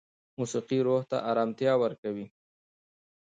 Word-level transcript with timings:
موسیقي 0.37 0.79
روح 0.87 1.01
ته 1.09 1.17
ارامتیا 1.29 1.73
ورکوي. 1.83 2.25